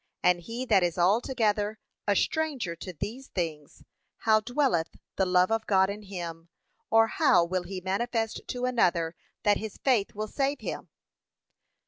And 0.23 0.39
he 0.41 0.65
that 0.65 0.81
is 0.81 0.97
altogether 0.97 1.77
a 2.07 2.15
stranger 2.15 2.75
to 2.75 2.91
these 2.91 3.27
things, 3.27 3.83
how 4.21 4.39
dwelleth 4.39 4.95
the 5.15 5.27
love 5.27 5.51
of 5.51 5.67
God 5.67 5.91
in 5.91 6.01
him; 6.01 6.49
or 6.89 7.05
how 7.05 7.45
will 7.45 7.61
he 7.65 7.81
manifest 7.81 8.41
to 8.47 8.65
another 8.65 9.15
that 9.43 9.57
his 9.57 9.77
faith 9.77 10.15
will 10.15 10.27
save 10.27 10.61
him? 10.61 10.89